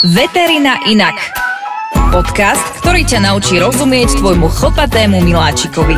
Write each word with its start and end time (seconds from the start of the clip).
Veterina 0.00 0.80
inak. 0.88 1.12
Podcast, 2.08 2.64
ktorý 2.80 3.04
ťa 3.04 3.28
naučí 3.28 3.60
rozumieť 3.60 4.24
tvojmu 4.24 4.48
chlpatému 4.48 5.20
miláčikovi. 5.20 5.92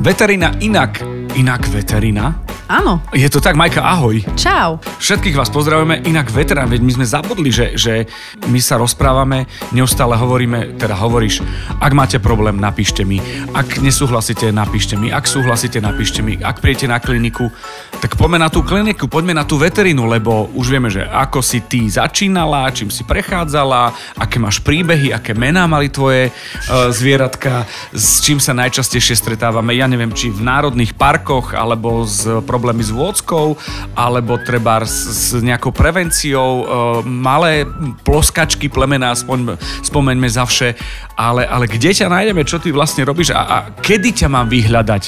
Veterina 0.00 0.56
inak. 0.56 1.04
Inak 1.36 1.68
veterina? 1.68 2.32
Áno. 2.72 3.04
Je 3.12 3.28
to 3.28 3.44
tak, 3.44 3.52
Majka, 3.52 3.84
ahoj. 3.84 4.24
Čau. 4.32 4.80
Všetkých 4.96 5.36
vás 5.36 5.52
pozdravujeme, 5.52 6.08
inak 6.08 6.32
veterán, 6.32 6.72
veď 6.72 6.80
my 6.80 6.92
sme 6.96 7.04
zabudli, 7.04 7.52
že, 7.52 7.76
že 7.76 8.08
my 8.48 8.56
sa 8.64 8.80
rozprávame, 8.80 9.44
neustále 9.76 10.16
hovoríme, 10.16 10.80
teda 10.80 10.96
hovoríš, 10.96 11.44
ak 11.84 11.92
máte 11.92 12.16
problém, 12.16 12.56
napíšte 12.56 13.04
mi, 13.04 13.20
ak 13.52 13.76
nesúhlasíte, 13.84 14.48
napíšte 14.56 14.96
mi, 14.96 15.12
ak 15.12 15.28
súhlasíte, 15.28 15.84
napíšte 15.84 16.24
mi, 16.24 16.40
ak 16.40 16.64
prijete 16.64 16.88
na 16.88 16.96
kliniku, 16.96 17.52
tak 18.00 18.16
poďme 18.16 18.40
na 18.40 18.48
tú 18.48 18.64
kliniku, 18.64 19.04
poďme 19.04 19.36
na 19.36 19.44
tú 19.44 19.60
veterinu, 19.60 20.08
lebo 20.08 20.48
už 20.56 20.72
vieme, 20.72 20.88
že 20.88 21.04
ako 21.04 21.44
si 21.44 21.60
ty 21.60 21.84
začínala, 21.92 22.72
čím 22.72 22.88
si 22.88 23.04
prechádzala, 23.04 24.16
aké 24.16 24.40
máš 24.40 24.64
príbehy, 24.64 25.12
aké 25.12 25.36
mená 25.36 25.68
mali 25.68 25.92
tvoje 25.92 26.32
uh, 26.32 26.88
zvieratka, 26.88 27.68
s 27.92 28.24
čím 28.24 28.40
sa 28.40 28.56
najčastejšie 28.56 29.12
stretávame, 29.12 29.76
ja 29.76 29.84
neviem, 29.84 30.16
či 30.16 30.32
v 30.32 30.40
národných 30.40 30.96
parkoch, 30.96 31.52
alebo 31.52 32.08
s 32.08 32.24
problémy 32.62 32.86
s 32.86 32.94
vôckou, 32.94 33.58
alebo 33.98 34.38
treba 34.38 34.86
s, 34.86 35.34
s 35.34 35.42
nejakou 35.42 35.74
prevenciou, 35.74 36.50
e, 36.62 36.64
malé 37.02 37.66
ploskačky 38.06 38.70
plemena, 38.70 39.10
aspoň 39.10 39.58
spomeňme 39.82 40.30
za 40.30 40.46
vše, 40.46 40.78
ale, 41.18 41.42
ale 41.42 41.66
kde 41.66 41.90
ťa 41.90 42.06
nájdeme, 42.06 42.46
čo 42.46 42.62
ty 42.62 42.70
vlastne 42.70 43.02
robíš 43.02 43.34
a, 43.34 43.42
a 43.42 43.56
kedy 43.82 44.22
ťa 44.22 44.30
mám 44.30 44.46
vyhľadať? 44.46 45.02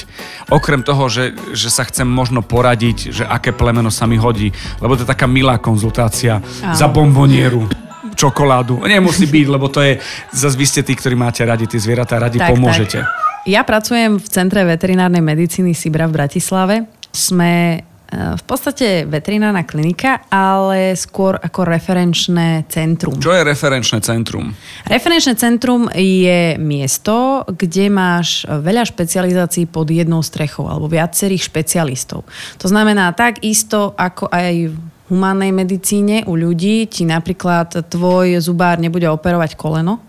Okrem 0.51 0.83
toho, 0.83 1.07
že, 1.07 1.31
že 1.55 1.71
sa 1.71 1.87
chcem 1.87 2.03
možno 2.03 2.43
poradiť, 2.43 3.15
že 3.15 3.23
aké 3.23 3.55
plemeno 3.55 3.87
sa 3.87 4.03
mi 4.03 4.19
hodí, 4.19 4.51
lebo 4.83 4.99
to 4.99 5.07
je 5.07 5.11
taká 5.15 5.31
milá 5.31 5.55
konzultácia 5.55 6.43
Ahoj. 6.43 6.75
za 6.75 6.91
bombonieru 6.91 7.71
čokoládu. 8.19 8.83
Nemusí 8.83 9.27
byť, 9.27 9.47
lebo 9.47 9.71
to 9.71 9.79
je, 9.79 10.03
zase 10.35 10.59
vy 10.59 10.65
ste 10.67 10.81
tí, 10.83 10.95
ktorí 10.95 11.15
máte 11.15 11.43
radi 11.47 11.71
tie 11.71 11.79
zvieratá, 11.79 12.19
radi 12.19 12.39
tak, 12.39 12.51
pomôžete. 12.51 12.99
Tak. 12.99 13.25
Ja 13.45 13.61
pracujem 13.61 14.17
v 14.17 14.25
Centre 14.25 14.65
veterinárnej 14.65 15.21
medicíny 15.21 15.77
Sibra 15.77 16.09
v 16.09 16.17
Bratislave 16.17 16.89
sme 17.15 17.53
e, 17.73 17.79
v 18.11 18.43
podstate 18.43 19.07
veterinárna 19.07 19.63
klinika, 19.63 20.27
ale 20.27 20.93
skôr 20.99 21.39
ako 21.39 21.63
referenčné 21.63 22.67
centrum. 22.67 23.15
Čo 23.15 23.31
je 23.31 23.47
referenčné 23.47 24.03
centrum? 24.03 24.51
Referenčné 24.83 25.39
centrum 25.39 25.87
je 25.95 26.59
miesto, 26.59 27.47
kde 27.47 27.87
máš 27.87 28.43
veľa 28.43 28.83
špecializácií 28.83 29.71
pod 29.71 29.87
jednou 29.87 30.19
strechou 30.19 30.67
alebo 30.67 30.91
viacerých 30.91 31.47
špecialistov. 31.47 32.27
To 32.59 32.67
znamená 32.67 33.15
tak 33.15 33.41
isto 33.47 33.95
ako 33.95 34.27
aj 34.27 34.53
v 34.69 34.75
humánnej 35.09 35.53
medicíne 35.53 36.25
u 36.25 36.33
ľudí 36.33 36.89
ti 36.89 37.05
napríklad 37.05 37.87
tvoj 37.89 38.41
zubár 38.41 38.81
nebude 38.81 39.05
operovať 39.05 39.53
koleno, 39.53 40.01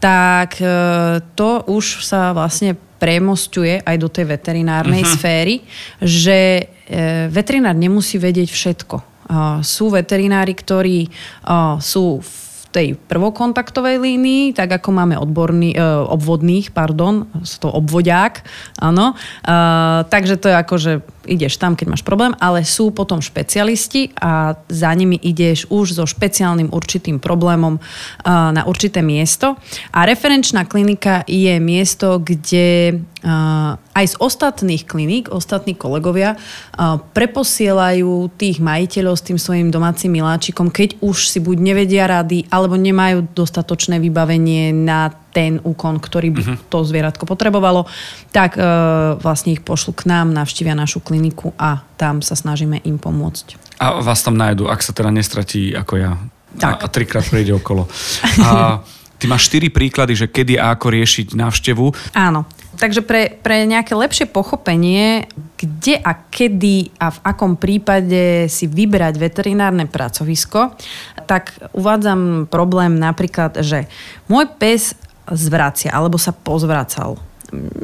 tak 0.00 0.60
e, 0.60 0.68
to 1.36 1.64
už 1.68 2.04
sa 2.04 2.32
vlastne 2.36 2.76
premostuje 2.98 3.82
aj 3.82 3.96
do 3.98 4.08
tej 4.08 4.24
veterinárnej 4.30 5.02
uh-huh. 5.02 5.14
sféry, 5.18 5.54
že 6.00 6.38
e, 6.88 7.28
veterinár 7.28 7.74
nemusí 7.74 8.16
vedieť 8.16 8.50
všetko. 8.50 8.96
Uh, 9.24 9.64
sú 9.64 9.88
veterinári, 9.88 10.52
ktorí 10.52 11.08
uh, 11.08 11.80
sú 11.80 12.20
v 12.20 12.44
tej 12.74 12.98
prvokontaktovej 12.98 14.02
línii, 14.02 14.50
tak 14.50 14.82
ako 14.82 14.90
máme 14.90 15.14
odborný, 15.14 15.78
e, 15.78 15.80
obvodných, 16.10 16.74
pardon, 16.74 17.30
to 17.62 17.70
obvodiák, 17.70 18.42
áno. 18.82 19.14
E, 19.14 19.54
takže 20.10 20.34
to 20.42 20.50
je 20.50 20.56
ako, 20.58 20.74
že 20.82 20.92
ideš 21.26 21.56
tam, 21.56 21.76
keď 21.76 21.86
máš 21.92 22.02
problém, 22.06 22.32
ale 22.40 22.64
sú 22.64 22.94
potom 22.94 23.20
špecialisti 23.20 24.14
a 24.20 24.56
za 24.68 24.90
nimi 24.94 25.16
ideš 25.18 25.66
už 25.72 25.96
so 25.96 26.04
špeciálnym 26.04 26.70
určitým 26.70 27.20
problémom 27.20 27.80
na 28.28 28.62
určité 28.64 29.00
miesto. 29.00 29.56
A 29.90 30.04
referenčná 30.04 30.64
klinika 30.64 31.24
je 31.24 31.56
miesto, 31.60 32.20
kde 32.20 33.00
aj 33.94 34.04
z 34.04 34.14
ostatných 34.20 34.84
kliník, 34.84 35.32
ostatní 35.32 35.72
kolegovia 35.72 36.36
preposielajú 37.16 38.36
tých 38.36 38.60
majiteľov 38.60 39.14
s 39.16 39.24
tým 39.24 39.38
svojim 39.40 39.68
domácim 39.72 40.12
miláčikom, 40.12 40.68
keď 40.68 41.00
už 41.00 41.32
si 41.32 41.40
buď 41.40 41.56
nevedia 41.56 42.04
rady, 42.04 42.44
alebo 42.52 42.76
nemajú 42.76 43.32
dostatočné 43.32 43.96
vybavenie 43.96 44.76
na 44.76 45.08
ten 45.34 45.58
úkon, 45.58 45.98
ktorý 45.98 46.30
by 46.30 46.42
uh-huh. 46.46 46.58
to 46.70 46.86
zvieratko 46.86 47.26
potrebovalo, 47.26 47.90
tak 48.30 48.54
e, 48.54 48.62
vlastne 49.18 49.58
ich 49.58 49.66
pošlu 49.66 49.90
k 49.90 50.06
nám, 50.06 50.30
navštívia 50.30 50.78
našu 50.78 51.02
kliniku 51.02 51.50
a 51.58 51.82
tam 51.98 52.22
sa 52.22 52.38
snažíme 52.38 52.78
im 52.86 53.02
pomôcť. 53.02 53.58
A 53.82 53.98
vás 53.98 54.22
tam 54.22 54.38
nájdu, 54.38 54.70
ak 54.70 54.80
sa 54.86 54.94
teda 54.94 55.10
nestratí 55.10 55.74
ako 55.74 55.94
ja. 55.98 56.14
Tak. 56.54 56.74
A, 56.78 56.86
a 56.86 56.92
trikrát 56.92 57.26
prejde 57.26 57.58
okolo. 57.58 57.90
A 58.46 58.78
ty 59.18 59.26
máš 59.26 59.50
štyri 59.50 59.74
príklady, 59.74 60.14
že 60.14 60.30
kedy 60.30 60.54
a 60.54 60.70
ako 60.70 60.94
riešiť 60.94 61.34
návštevu. 61.34 62.14
Áno. 62.14 62.46
Takže 62.74 63.06
pre, 63.06 63.38
pre 63.38 63.70
nejaké 63.70 63.94
lepšie 63.94 64.26
pochopenie, 64.26 65.30
kde 65.54 65.94
a 66.02 66.18
kedy 66.18 66.90
a 66.98 67.14
v 67.14 67.18
akom 67.22 67.54
prípade 67.54 68.50
si 68.50 68.66
vybrať 68.66 69.14
veterinárne 69.14 69.86
pracovisko, 69.86 70.74
tak 71.30 71.54
uvádzam 71.70 72.50
problém 72.50 72.98
napríklad, 72.98 73.62
že 73.62 73.86
môj 74.26 74.50
pes 74.58 74.98
zvracia 75.32 75.92
alebo 75.92 76.20
sa 76.20 76.32
pozvracal. 76.32 77.16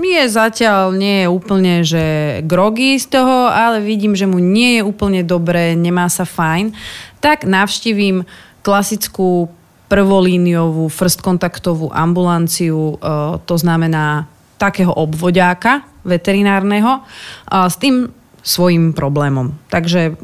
Je 0.00 0.24
zatiaľ 0.26 0.90
nie 0.96 1.24
je 1.24 1.28
úplne, 1.30 1.74
že 1.86 2.04
grogy 2.42 2.98
z 2.98 3.06
toho, 3.20 3.46
ale 3.46 3.78
vidím, 3.78 4.18
že 4.18 4.26
mu 4.26 4.42
nie 4.42 4.80
je 4.80 4.82
úplne 4.82 5.22
dobre, 5.22 5.78
nemá 5.78 6.10
sa 6.10 6.26
fajn, 6.26 6.74
tak 7.22 7.46
navštívim 7.46 8.26
klasickú 8.66 9.46
prvolíniovú 9.86 10.90
first 10.90 11.22
kontaktovú 11.22 11.90
ambulanciu, 11.94 12.94
e, 12.98 13.06
to 13.46 13.54
znamená 13.58 14.26
takého 14.58 14.92
obvodiáka 14.92 15.82
veterinárneho 16.04 17.00
s 17.48 17.76
tým 17.80 18.12
svojim 18.44 18.92
problémom. 18.92 19.56
Takže 19.72 20.16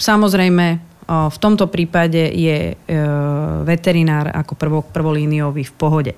samozrejme 0.00 0.87
v 1.08 1.36
tomto 1.40 1.72
prípade 1.72 2.20
je 2.36 2.72
e, 2.72 2.74
veterinár 3.64 4.28
ako 4.28 4.52
prvo, 4.60 4.80
prvolíniový 4.84 5.64
v 5.64 5.74
pohode. 5.74 6.12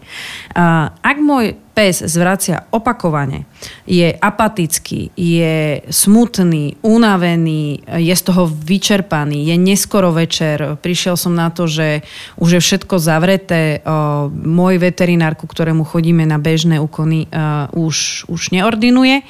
Ak 0.98 1.16
môj 1.22 1.54
pes 1.80 2.04
zvracia 2.04 2.68
opakovane, 2.76 3.48
je 3.88 4.12
apatický, 4.12 5.16
je 5.16 5.80
smutný, 5.88 6.76
unavený, 6.84 7.80
je 7.88 8.12
z 8.12 8.22
toho 8.28 8.44
vyčerpaný, 8.44 9.48
je 9.48 9.56
neskoro 9.56 10.12
večer, 10.12 10.76
prišiel 10.76 11.16
som 11.16 11.32
na 11.32 11.48
to, 11.48 11.64
že 11.64 12.04
už 12.36 12.60
je 12.60 12.60
všetko 12.60 13.00
zavreté, 13.00 13.80
môj 14.28 14.76
veterinár, 14.76 15.40
ku 15.40 15.48
ktorému 15.48 15.88
chodíme 15.88 16.28
na 16.28 16.36
bežné 16.36 16.76
úkony, 16.76 17.32
už, 17.72 18.28
už 18.28 18.52
neordinuje, 18.52 19.24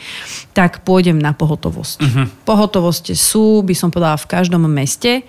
tak 0.51 0.83
pôjdem 0.83 1.23
na 1.23 1.31
pohotovosť. 1.31 1.99
Uh-huh. 2.03 2.27
Pohotovosti 2.43 3.15
sú, 3.15 3.63
by 3.63 3.79
som 3.79 3.95
povedala, 3.95 4.19
v 4.19 4.27
každom 4.27 4.67
meste. 4.67 5.23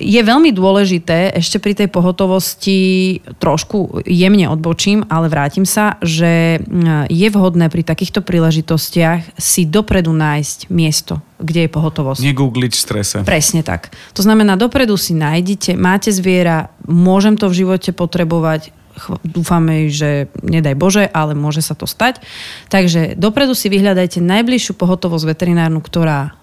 Je 0.00 0.16
veľmi 0.16 0.48
dôležité, 0.56 1.36
ešte 1.36 1.60
pri 1.60 1.76
tej 1.76 1.92
pohotovosti 1.92 3.20
trošku 3.36 4.00
jemne 4.08 4.48
odbočím, 4.48 5.04
ale 5.12 5.28
vrátim 5.28 5.68
sa, 5.68 6.00
že 6.00 6.49
mm, 6.58 7.06
je 7.06 7.28
vhodné 7.30 7.70
pri 7.70 7.86
takýchto 7.86 8.24
príležitostiach 8.26 9.38
si 9.38 9.62
dopredu 9.68 10.10
nájsť 10.10 10.72
miesto, 10.74 11.22
kde 11.38 11.66
je 11.66 11.70
pohotovosť. 11.70 12.24
Negoogliť 12.26 12.72
strese. 12.74 13.16
Presne 13.22 13.62
tak. 13.62 13.94
To 14.18 14.26
znamená, 14.26 14.58
dopredu 14.58 14.98
si 14.98 15.14
nájdete, 15.14 15.78
máte 15.78 16.10
zviera, 16.10 16.74
môžem 16.88 17.38
to 17.38 17.46
v 17.46 17.62
živote 17.62 17.94
potrebovať, 17.94 18.74
dúfame, 19.24 19.88
že 19.88 20.28
nedaj 20.42 20.74
Bože, 20.76 21.04
ale 21.08 21.32
môže 21.32 21.62
sa 21.64 21.78
to 21.78 21.88
stať. 21.88 22.20
Takže 22.68 23.16
dopredu 23.16 23.56
si 23.56 23.72
vyhľadajte 23.72 24.20
najbližšiu 24.20 24.76
pohotovosť 24.76 25.24
veterinárnu, 25.24 25.80
ktorá 25.80 26.36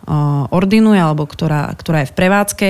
ordinuje 0.49 0.97
alebo 0.97 1.27
ktorá, 1.27 1.69
ktorá 1.75 2.05
je 2.05 2.11
v 2.11 2.17
prevádzke. 2.17 2.67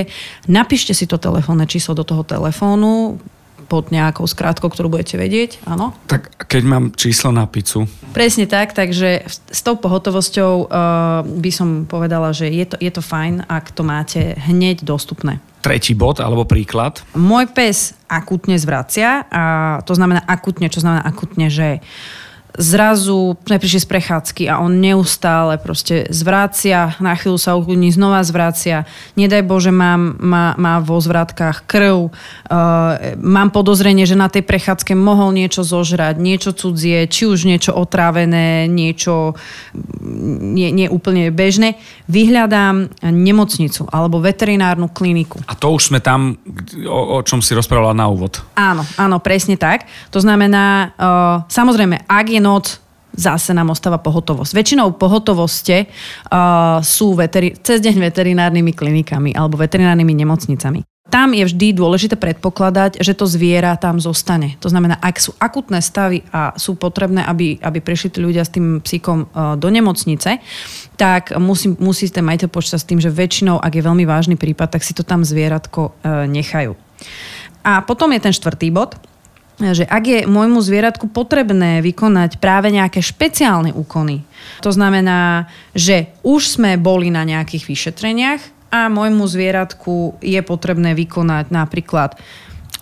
Napíšte 0.50 0.92
si 0.92 1.08
to 1.08 1.16
telefónne 1.16 1.64
číslo 1.64 1.96
do 1.96 2.04
toho 2.04 2.26
telefónu, 2.26 3.22
pod 3.68 3.92
nejakou 3.92 4.24
skrátkou, 4.24 4.72
ktorú 4.72 4.88
budete 4.88 5.20
vedieť, 5.20 5.60
áno? 5.68 5.92
Tak 6.08 6.48
keď 6.48 6.62
mám 6.64 6.84
číslo 6.96 7.30
na 7.30 7.44
pizzu. 7.44 7.84
Presne 8.16 8.48
tak, 8.48 8.72
takže 8.72 9.28
s 9.28 9.60
tou 9.60 9.76
pohotovosťou 9.76 10.52
uh, 10.64 10.68
by 11.22 11.50
som 11.52 11.84
povedala, 11.84 12.32
že 12.32 12.48
je 12.48 12.64
to, 12.64 12.76
je 12.80 12.88
to 12.88 13.04
fajn, 13.04 13.44
ak 13.44 13.70
to 13.76 13.84
máte 13.84 14.34
hneď 14.48 14.82
dostupné. 14.82 15.44
Tretí 15.60 15.92
bod 15.92 16.24
alebo 16.24 16.48
príklad? 16.48 17.04
Môj 17.12 17.52
pes 17.52 17.92
akutne 18.08 18.56
zvracia 18.56 19.28
a 19.28 19.44
to 19.84 19.92
znamená 19.92 20.24
akutne, 20.24 20.72
čo 20.72 20.80
znamená 20.80 21.04
akutne, 21.04 21.52
že 21.52 21.84
zrazu 22.58 23.38
prišli 23.46 23.80
z 23.80 23.88
prechádzky 23.88 24.42
a 24.50 24.58
on 24.58 24.82
neustále 24.82 25.62
proste 25.62 26.10
zvrácia, 26.10 26.98
na 26.98 27.14
chvíľu 27.14 27.38
sa 27.38 27.54
ukludní, 27.54 27.94
znova 27.94 28.20
zvrácia. 28.26 28.82
Nedaj 29.14 29.46
Bože, 29.46 29.70
mám, 29.70 30.18
má, 30.18 30.58
má 30.58 30.82
vo 30.82 30.98
zvratkách 30.98 31.70
krv, 31.70 32.10
uh, 32.10 32.10
mám 33.22 33.54
podozrenie, 33.54 34.04
že 34.04 34.18
na 34.18 34.26
tej 34.26 34.42
prechádzke 34.42 34.98
mohol 34.98 35.38
niečo 35.38 35.62
zožrať, 35.62 36.18
niečo 36.18 36.50
cudzie, 36.50 37.06
či 37.06 37.30
už 37.30 37.46
niečo 37.46 37.78
otrávené, 37.78 38.66
niečo 38.66 39.38
nie, 40.42 40.74
nie 40.74 40.90
úplne 40.90 41.30
bežné. 41.30 41.78
Vyhľadám 42.10 42.90
nemocnicu 43.06 43.86
alebo 43.86 44.18
veterinárnu 44.18 44.90
kliniku. 44.90 45.38
A 45.46 45.54
to 45.54 45.70
už 45.70 45.94
sme 45.94 46.02
tam, 46.02 46.34
o, 46.82 47.00
o 47.16 47.22
čom 47.22 47.38
si 47.38 47.54
rozprávala 47.54 47.94
na 47.94 48.10
úvod. 48.10 48.42
Áno, 48.58 48.82
áno, 48.98 49.22
presne 49.22 49.54
tak. 49.54 49.86
To 50.10 50.18
znamená, 50.18 50.90
uh, 50.98 51.46
samozrejme, 51.46 52.02
ak 52.10 52.26
je 52.34 52.40
noc, 52.48 52.80
zase 53.12 53.52
nám 53.52 53.74
ostáva 53.74 54.00
pohotovosť. 54.00 54.56
Väčšinou 54.56 54.96
pohotovoste 54.96 55.84
uh, 55.84 56.80
sú 56.80 57.12
veteri- 57.12 57.56
cez 57.60 57.84
deň 57.84 57.98
veterinárnymi 58.08 58.72
klinikami 58.72 59.36
alebo 59.36 59.60
veterinárnymi 59.60 60.14
nemocnicami. 60.24 60.80
Tam 61.08 61.32
je 61.32 61.40
vždy 61.40 61.72
dôležité 61.72 62.20
predpokladať, 62.20 63.00
že 63.00 63.16
to 63.16 63.24
zviera 63.24 63.72
tam 63.80 63.96
zostane. 63.96 64.60
To 64.60 64.68
znamená, 64.68 65.00
ak 65.00 65.16
sú 65.16 65.32
akutné 65.40 65.80
stavy 65.80 66.20
a 66.36 66.52
sú 66.60 66.76
potrebné, 66.76 67.24
aby, 67.24 67.56
aby 67.64 67.80
prišli 67.80 68.12
tí 68.12 68.20
ľudia 68.20 68.44
s 68.44 68.52
tým 68.52 68.84
psíkom 68.84 69.24
uh, 69.24 69.56
do 69.56 69.72
nemocnice, 69.72 70.36
tak 71.00 71.32
musí, 71.40 71.72
musí 71.80 72.12
ten 72.12 72.24
majiteľ 72.28 72.48
počítať 72.52 72.80
s 72.80 72.88
tým, 72.88 73.00
že 73.00 73.08
väčšinou, 73.08 73.56
ak 73.56 73.72
je 73.72 73.86
veľmi 73.88 74.04
vážny 74.04 74.36
prípad, 74.36 74.76
tak 74.76 74.84
si 74.84 74.92
to 74.92 75.00
tam 75.00 75.24
zvieratko 75.24 75.96
uh, 75.96 76.28
nechajú. 76.28 76.76
A 77.64 77.80
potom 77.82 78.12
je 78.12 78.20
ten 78.20 78.34
štvrtý 78.36 78.68
bod, 78.68 79.00
že 79.58 79.84
ak 79.84 80.04
je 80.06 80.20
môjmu 80.30 80.62
zvieratku 80.62 81.10
potrebné 81.10 81.82
vykonať 81.82 82.38
práve 82.38 82.70
nejaké 82.70 83.02
špeciálne 83.02 83.74
úkony, 83.74 84.22
to 84.62 84.70
znamená, 84.70 85.50
že 85.74 86.14
už 86.22 86.58
sme 86.58 86.78
boli 86.78 87.10
na 87.10 87.26
nejakých 87.26 87.66
vyšetreniach 87.66 88.42
a 88.70 88.86
môjmu 88.86 89.26
zvieratku 89.26 90.22
je 90.22 90.40
potrebné 90.46 90.94
vykonať 90.94 91.50
napríklad 91.50 92.14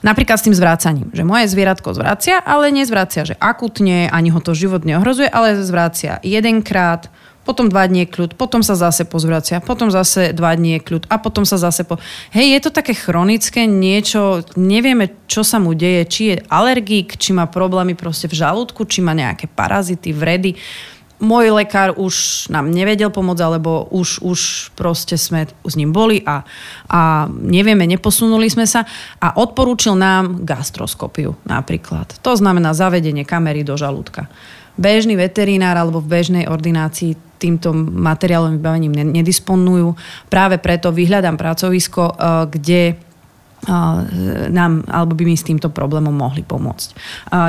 Napríklad 0.05 0.38
s 0.38 0.46
tým 0.46 0.55
zvrácaním, 0.55 1.08
že 1.11 1.26
moje 1.26 1.50
zvieratko 1.50 1.96
zvracia, 1.96 2.38
ale 2.38 2.70
nezvracia, 2.70 3.26
že 3.26 3.34
akutne, 3.43 4.06
ani 4.06 4.28
ho 4.31 4.38
to 4.38 4.55
život 4.55 4.87
neohrozuje, 4.87 5.26
ale 5.26 5.58
zvracia 5.64 6.23
jedenkrát, 6.23 7.11
potom 7.47 7.71
dva 7.71 7.87
dní 7.87 8.11
kľud, 8.11 8.35
potom 8.35 8.67
sa 8.67 8.75
zase 8.75 9.07
pozvracia, 9.07 9.63
potom 9.63 9.87
zase 9.87 10.35
dva 10.35 10.51
dní 10.59 10.83
kľud 10.83 11.07
a 11.07 11.23
potom 11.23 11.47
sa 11.47 11.55
zase 11.55 11.87
po... 11.87 12.03
Hej, 12.35 12.59
je 12.59 12.61
to 12.67 12.71
také 12.75 12.91
chronické 12.91 13.71
niečo, 13.71 14.43
nevieme, 14.59 15.15
čo 15.31 15.47
sa 15.47 15.63
mu 15.63 15.71
deje, 15.79 16.03
či 16.11 16.23
je 16.35 16.37
alergík, 16.51 17.15
či 17.15 17.31
má 17.31 17.47
problémy 17.47 17.95
proste 17.95 18.27
v 18.27 18.43
žalúdku, 18.43 18.83
či 18.91 18.99
má 18.99 19.15
nejaké 19.15 19.47
parazity, 19.47 20.11
vredy. 20.11 20.59
Môj 21.17 21.49
lekár 21.49 21.97
už 21.97 22.47
nám 22.53 22.69
nevedel 22.69 23.09
pomôcť, 23.09 23.41
alebo 23.41 23.89
už, 23.89 24.21
už 24.21 24.41
proste 24.77 25.17
sme 25.17 25.49
s 25.49 25.75
ním 25.79 25.89
boli 25.95 26.21
a, 26.27 26.45
a 26.93 27.25
nevieme, 27.31 27.89
neposunuli 27.89 28.53
sme 28.53 28.69
sa 28.69 28.85
a 29.17 29.33
odporúčil 29.41 29.97
nám 29.97 30.45
gastroskopiu 30.45 31.33
napríklad. 31.49 32.21
To 32.21 32.37
znamená 32.37 32.77
zavedenie 32.77 33.25
kamery 33.25 33.65
do 33.65 33.81
žalúdka 33.81 34.29
bežný 34.77 35.17
veterinár 35.17 35.75
alebo 35.81 36.05
v 36.05 36.21
bežnej 36.21 36.45
ordinácii 36.47 37.25
týmto 37.38 37.73
materiálovým 37.77 38.59
vybavením 38.59 38.94
nedisponujú. 39.15 39.94
Práve 40.29 40.59
preto 40.59 40.91
vyhľadám 40.91 41.37
pracovisko, 41.38 42.03
eh, 42.11 42.17
kde 42.50 42.81
nám, 44.53 44.87
alebo 44.87 45.19
by 45.19 45.25
mi 45.26 45.35
s 45.35 45.43
týmto 45.43 45.73
problémom 45.75 46.14
mohli 46.14 46.47
pomôcť. 46.47 46.88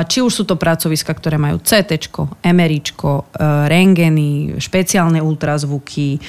Či 0.08 0.18
už 0.24 0.32
sú 0.32 0.44
to 0.48 0.58
pracoviska, 0.58 1.14
ktoré 1.14 1.38
majú 1.38 1.62
CT, 1.62 2.10
MRI, 2.42 2.80
e, 2.82 3.22
rengeny, 3.68 4.58
špeciálne 4.58 5.22
ultrazvuky, 5.22 6.18
e, 6.18 6.20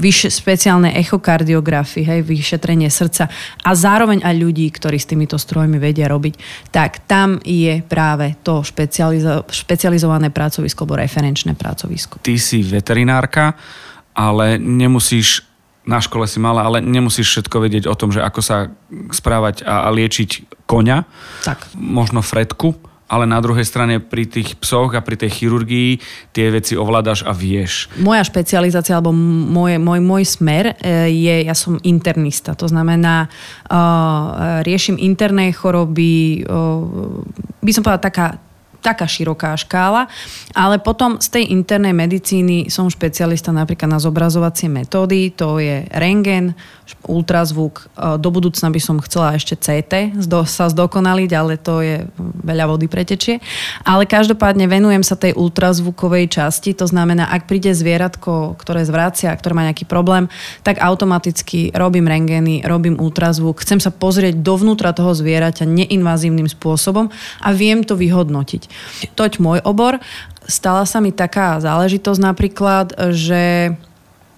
vyš, 0.00 0.42
špeciálne 0.42 0.96
echokardiografy, 0.98 2.02
hej, 2.02 2.20
vyšetrenie 2.26 2.90
srdca 2.90 3.30
a 3.62 3.70
zároveň 3.76 4.26
aj 4.26 4.34
ľudí, 4.34 4.66
ktorí 4.74 4.98
s 4.98 5.06
týmito 5.06 5.38
strojmi 5.38 5.78
vedia 5.78 6.10
robiť, 6.10 6.34
tak 6.74 7.06
tam 7.06 7.38
je 7.46 7.84
práve 7.86 8.40
to 8.42 8.66
špecializo- 8.66 9.46
špecializované 9.46 10.34
pracovisko 10.34 10.82
alebo 10.82 10.98
referenčné 10.98 11.54
pracovisko. 11.54 12.18
Ty 12.22 12.34
si 12.40 12.66
veterinárka, 12.66 13.54
ale 14.14 14.58
nemusíš 14.58 15.49
na 15.90 15.98
škole 15.98 16.30
si 16.30 16.38
mala, 16.38 16.62
ale 16.62 16.78
nemusíš 16.78 17.26
všetko 17.34 17.56
vedieť 17.58 17.84
o 17.90 17.98
tom, 17.98 18.14
že 18.14 18.22
ako 18.22 18.38
sa 18.38 18.70
správať 19.10 19.66
a, 19.66 19.86
a 19.86 19.88
liečiť 19.90 20.62
koňa. 20.70 20.98
Tak. 21.42 21.74
Možno 21.74 22.22
fretku, 22.22 22.78
ale 23.10 23.26
na 23.26 23.42
druhej 23.42 23.66
strane 23.66 23.98
pri 23.98 24.30
tých 24.30 24.54
psoch 24.62 24.94
a 24.94 25.02
pri 25.02 25.18
tej 25.18 25.42
chirurgii 25.42 25.98
tie 26.30 26.46
veci 26.54 26.78
ovládaš 26.78 27.26
a 27.26 27.34
vieš. 27.34 27.90
Moja 27.98 28.22
špecializácia 28.22 28.94
alebo 28.94 29.10
môj, 29.10 29.82
môj, 29.82 29.98
môj 29.98 30.22
smer 30.22 30.78
e, 30.78 31.10
je, 31.10 31.34
ja 31.42 31.54
som 31.58 31.82
internista, 31.82 32.54
to 32.54 32.70
znamená 32.70 33.26
uh, 33.26 34.62
riešim 34.62 34.94
interné 34.94 35.50
choroby, 35.50 36.46
uh, 36.46 36.86
by 37.58 37.70
som 37.74 37.82
povedala 37.82 38.06
taká 38.06 38.26
taká 38.80 39.04
široká 39.04 39.54
škála, 39.54 40.08
ale 40.56 40.80
potom 40.80 41.20
z 41.20 41.28
tej 41.28 41.44
internej 41.52 41.92
medicíny 41.92 42.72
som 42.72 42.88
špecialista 42.88 43.52
napríklad 43.52 43.92
na 43.92 44.00
zobrazovacie 44.00 44.72
metódy, 44.72 45.32
to 45.36 45.60
je 45.60 45.84
rengen, 45.92 46.56
ultrazvuk, 47.06 47.86
e, 47.94 48.18
do 48.18 48.28
budúcna 48.32 48.70
by 48.70 48.80
som 48.80 48.96
chcela 49.02 49.36
ešte 49.36 49.54
CT 49.54 50.18
sa 50.46 50.66
zdokonaliť, 50.72 51.30
ale 51.36 51.54
to 51.60 51.84
je 51.84 52.06
veľa 52.42 52.64
vody 52.70 52.86
pretečie. 52.90 53.38
Ale 53.84 54.08
každopádne 54.08 54.66
venujem 54.66 55.04
sa 55.04 55.14
tej 55.14 55.36
ultrazvukovej 55.36 56.32
časti, 56.32 56.74
to 56.74 56.88
znamená, 56.88 57.28
ak 57.30 57.46
príde 57.46 57.70
zvieratko, 57.70 58.58
ktoré 58.58 58.82
zvracia, 58.86 59.34
ktoré 59.34 59.52
má 59.54 59.62
nejaký 59.68 59.86
problém, 59.86 60.26
tak 60.64 60.80
automaticky 60.80 61.70
robím 61.76 62.08
rengeny, 62.08 62.64
robím 62.64 62.98
ultrazvuk, 62.98 63.62
chcem 63.62 63.78
sa 63.78 63.92
pozrieť 63.92 64.40
dovnútra 64.40 64.96
toho 64.96 65.12
zvieraťa 65.12 65.68
neinvazívnym 65.68 66.48
spôsobom 66.48 67.12
a 67.42 67.48
viem 67.52 67.84
to 67.84 67.94
vyhodnotiť. 67.94 68.69
Toť 69.14 69.42
môj 69.42 69.58
obor. 69.62 69.98
Stala 70.46 70.82
sa 70.88 70.98
mi 70.98 71.14
taká 71.14 71.60
záležitosť 71.62 72.20
napríklad, 72.20 72.86
že 73.14 73.74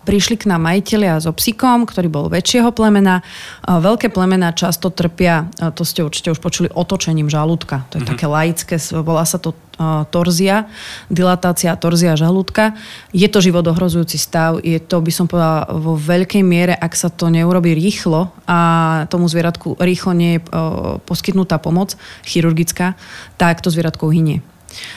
prišli 0.03 0.39
k 0.39 0.51
nám 0.51 0.67
majiteľia 0.67 1.23
so 1.23 1.31
psíkom, 1.31 1.87
ktorý 1.87 2.11
bol 2.11 2.27
väčšieho 2.27 2.75
plemena. 2.75 3.23
Veľké 3.65 4.11
plemena 4.11 4.51
často 4.51 4.91
trpia, 4.91 5.49
to 5.79 5.87
ste 5.87 6.03
určite 6.03 6.35
už 6.35 6.41
počuli, 6.43 6.69
otočením 6.71 7.31
žalúdka. 7.31 7.87
To 7.91 7.99
je 7.99 8.07
mm-hmm. 8.07 8.11
také 8.11 8.27
laické, 8.27 8.75
volá 9.03 9.23
sa 9.23 9.39
to 9.39 9.55
torzia, 10.13 10.69
dilatácia 11.09 11.75
torzia 11.75 12.15
žalúdka. 12.15 12.77
Je 13.11 13.27
to 13.27 13.43
životohrozujúci 13.43 14.21
stav, 14.21 14.61
je 14.61 14.79
to, 14.79 15.01
by 15.01 15.11
som 15.11 15.27
povedala, 15.27 15.67
vo 15.75 15.97
veľkej 15.99 16.45
miere, 16.45 16.77
ak 16.77 16.93
sa 16.93 17.09
to 17.11 17.33
neurobi 17.33 17.75
rýchlo 17.75 18.31
a 18.47 18.59
tomu 19.09 19.27
zvieratku 19.27 19.81
rýchlo 19.81 20.13
nie 20.13 20.39
je 20.39 20.41
poskytnutá 21.09 21.59
pomoc 21.59 21.97
chirurgická, 22.23 22.95
tak 23.41 23.65
to 23.65 23.73
zvieratko 23.73 24.13
hynie. 24.13 24.45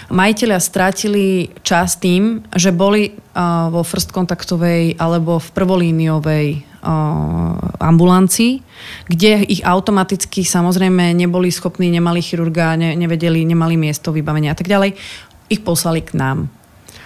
Majiteľia 0.09 0.59
strátili 0.61 1.53
čas 1.61 1.97
tým, 1.97 2.43
že 2.53 2.75
boli 2.75 3.11
uh, 3.11 3.69
vo 3.69 3.81
first 3.81 4.11
kontaktovej 4.11 4.97
alebo 4.97 5.37
v 5.37 5.47
prvolíniovej 5.53 6.47
uh, 6.57 7.55
ambulancii, 7.79 8.61
kde 9.09 9.45
ich 9.45 9.61
automaticky 9.61 10.45
samozrejme 10.45 11.13
neboli 11.13 11.53
schopní, 11.53 11.93
nemali 11.93 12.21
chirurga, 12.21 12.75
ne, 12.79 12.97
nevedeli, 12.97 13.45
nemali 13.45 13.77
miesto 13.77 14.09
vybavenia 14.09 14.53
a 14.53 14.57
tak 14.57 14.67
ďalej, 14.69 14.97
ich 15.49 15.61
poslali 15.61 16.01
k 16.01 16.17
nám. 16.17 16.49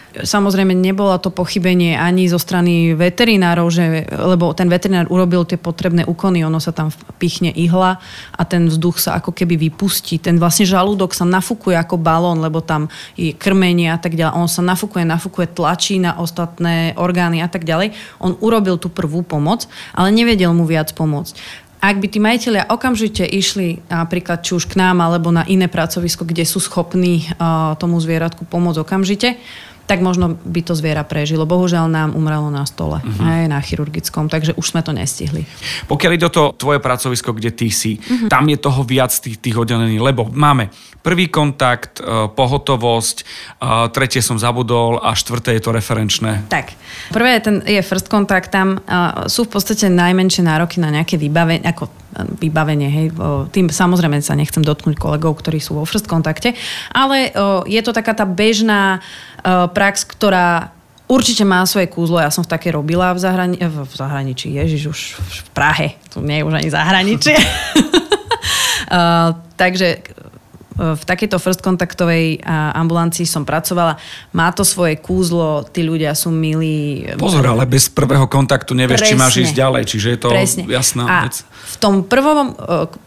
Samozrejme, 0.10 0.74
nebola 0.74 1.22
to 1.22 1.30
pochybenie 1.30 1.94
ani 1.94 2.26
zo 2.26 2.42
strany 2.42 2.98
veterinárov, 2.98 3.70
že, 3.70 4.10
lebo 4.10 4.58
ten 4.58 4.66
veterinár 4.66 5.06
urobil 5.14 5.46
tie 5.46 5.62
potrebné 5.62 6.02
úkony, 6.02 6.42
ono 6.42 6.58
sa 6.58 6.74
tam 6.74 6.90
pichne 7.22 7.54
ihla 7.54 8.02
a 8.34 8.42
ten 8.42 8.66
vzduch 8.66 8.98
sa 8.98 9.22
ako 9.22 9.38
keby 9.38 9.70
vypustí. 9.70 10.18
Ten 10.18 10.42
vlastne 10.42 10.66
žalúdok 10.66 11.14
sa 11.14 11.30
nafúkuje 11.30 11.78
ako 11.78 12.02
balón, 12.02 12.42
lebo 12.42 12.58
tam 12.58 12.90
je 13.14 13.38
krmenie 13.38 13.94
a 13.94 14.02
tak 14.02 14.18
ďalej. 14.18 14.34
On 14.34 14.50
sa 14.50 14.66
nafúkuje, 14.66 15.06
nafúkuje, 15.06 15.54
tlačí 15.54 16.02
na 16.02 16.18
ostatné 16.18 16.98
orgány 16.98 17.46
a 17.46 17.50
tak 17.52 17.62
ďalej. 17.62 17.94
On 18.18 18.34
urobil 18.42 18.82
tú 18.82 18.90
prvú 18.90 19.22
pomoc, 19.22 19.70
ale 19.94 20.10
nevedel 20.10 20.50
mu 20.58 20.66
viac 20.66 20.90
pomôcť. 20.98 21.38
Ak 21.80 21.96
by 22.02 22.12
tí 22.12 22.20
majiteľia 22.20 22.68
okamžite 22.68 23.24
išli 23.24 23.80
napríklad 23.88 24.44
či 24.44 24.52
už 24.52 24.68
k 24.68 24.76
nám 24.76 25.00
alebo 25.00 25.32
na 25.32 25.48
iné 25.48 25.72
pracovisko, 25.72 26.28
kde 26.28 26.44
sú 26.44 26.60
schopní 26.60 27.24
uh, 27.40 27.72
tomu 27.80 27.96
zvieratku 28.04 28.44
pomôcť 28.44 28.84
okamžite, 28.84 29.40
tak 29.90 30.06
možno 30.06 30.38
by 30.38 30.62
to 30.62 30.78
zviera 30.78 31.02
prežilo. 31.02 31.50
Bohužiaľ 31.50 31.90
nám 31.90 32.14
umrelo 32.14 32.54
na 32.54 32.62
stole, 32.70 33.02
uh-huh. 33.02 33.26
aj 33.26 33.50
na 33.50 33.58
chirurgickom, 33.58 34.30
takže 34.30 34.54
už 34.54 34.62
sme 34.70 34.86
to 34.86 34.94
nestihli. 34.94 35.50
Pokiaľ 35.90 36.12
ide 36.14 36.30
o 36.30 36.36
to 36.36 36.54
tvoje 36.54 36.78
pracovisko, 36.78 37.34
kde 37.34 37.50
ty 37.50 37.74
si, 37.74 37.98
uh-huh. 37.98 38.30
tam 38.30 38.46
je 38.46 38.62
toho 38.62 38.86
viac 38.86 39.10
tých, 39.10 39.42
tých 39.42 39.58
oddelení, 39.58 39.98
lebo 39.98 40.30
máme 40.30 40.70
prvý 41.02 41.26
kontakt, 41.34 41.98
e, 41.98 42.30
pohotovosť, 42.30 43.18
e, 43.18 43.24
tretie 43.90 44.22
som 44.22 44.38
zabudol 44.38 45.02
a 45.02 45.18
štvrté 45.18 45.58
je 45.58 45.62
to 45.66 45.74
referenčné. 45.74 46.46
Tak, 46.54 46.78
prvé 47.10 47.40
je, 47.40 47.42
ten, 47.42 47.56
je 47.66 47.82
first 47.82 48.12
kontakt, 48.12 48.54
tam 48.54 48.78
uh, 48.78 49.26
sú 49.26 49.46
v 49.48 49.58
podstate 49.58 49.88
najmenšie 49.88 50.44
nároky 50.46 50.78
na 50.78 50.94
nejaké 50.94 51.16
vybavenie, 51.18 51.66
ako 51.66 51.90
vybavenie. 52.42 52.90
Hej. 52.90 53.08
Tým 53.54 53.70
samozrejme 53.70 54.20
sa 54.26 54.34
nechcem 54.34 54.66
dotknúť 54.66 54.98
kolegov, 54.98 55.40
ktorí 55.40 55.62
sú 55.62 55.78
vo 55.78 55.86
first 55.86 56.10
kontakte, 56.10 56.58
ale 56.90 57.30
je 57.70 57.82
to 57.86 57.94
taká 57.94 58.18
tá 58.18 58.26
bežná 58.26 59.00
prax, 59.46 60.04
ktorá 60.06 60.72
určite 61.10 61.42
má 61.44 61.66
svoje 61.66 61.90
kúzlo. 61.90 62.22
Ja 62.22 62.30
som 62.30 62.46
v 62.46 62.52
také 62.54 62.70
robila 62.70 63.12
v, 63.18 63.20
zahrani- 63.20 63.60
v 63.60 63.90
zahraničí, 63.90 64.54
ježiš, 64.54 64.82
už 64.88 65.00
v 65.18 65.50
Prahe. 65.58 65.88
Tu 66.14 66.22
nie 66.22 66.40
je 66.40 66.46
už 66.46 66.54
ani 66.54 66.70
zahraničie. 66.70 67.36
uh, 68.94 69.34
takže 69.62 70.06
v 70.80 71.04
takejto 71.04 71.36
first 71.44 71.60
kontaktovej 71.60 72.40
ambulancii 72.48 73.28
som 73.28 73.44
pracovala. 73.44 74.00
Má 74.32 74.48
to 74.56 74.64
svoje 74.64 74.96
kúzlo, 74.96 75.68
tí 75.68 75.84
ľudia 75.84 76.16
sú 76.16 76.32
milí. 76.32 77.04
Pozor, 77.20 77.44
ale 77.52 77.68
bez 77.68 77.92
prvého 77.92 78.32
kontaktu 78.32 78.72
nevieš, 78.72 79.04
Presne. 79.04 79.12
či 79.12 79.20
máš 79.20 79.36
ísť 79.44 79.54
ďalej, 79.60 79.84
čiže 79.84 80.08
je 80.16 80.20
to 80.24 80.30
Presne. 80.32 80.64
jasná 80.72 81.04
a 81.04 81.18
vec. 81.28 81.44
v 81.44 81.76
tom 81.84 81.94
prvom, 82.08 82.56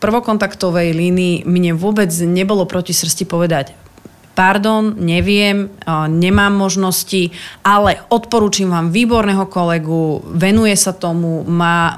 prvokontaktovej 0.04 0.92
línii 0.92 1.48
mne 1.48 1.72
vôbec 1.72 2.12
nebolo 2.28 2.68
proti 2.68 2.92
srsti 2.92 3.24
povedať, 3.24 3.72
pardon, 4.32 4.96
neviem, 4.96 5.68
nemám 6.08 6.52
možnosti, 6.56 7.32
ale 7.60 8.00
odporúčam 8.08 8.72
vám 8.72 8.88
výborného 8.88 9.44
kolegu, 9.48 10.24
venuje 10.32 10.72
sa 10.76 10.96
tomu, 10.96 11.44
má 11.44 11.96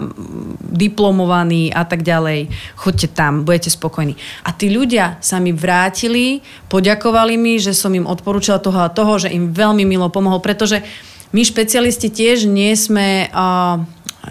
diplomovaný 0.60 1.70
a 1.70 1.86
tak 1.86 2.02
ďalej. 2.02 2.50
Choďte 2.74 3.08
tam, 3.14 3.46
budete 3.46 3.70
spokojní. 3.70 4.18
A 4.42 4.50
tí 4.50 4.70
ľudia 4.74 5.18
sa 5.22 5.38
mi 5.38 5.54
vrátili, 5.54 6.42
poďakovali 6.66 7.38
mi, 7.38 7.62
že 7.62 7.70
som 7.70 7.94
im 7.94 8.06
odporúčala 8.06 8.58
toho 8.58 8.82
a 8.82 8.90
toho, 8.90 9.22
že 9.22 9.30
im 9.30 9.54
veľmi 9.54 9.86
milo 9.86 10.10
pomohol, 10.10 10.42
pretože 10.42 10.82
my 11.30 11.42
špecialisti 11.42 12.10
tiež 12.10 12.50
nie 12.50 12.74
sme... 12.74 13.30
Uh, 13.30 13.82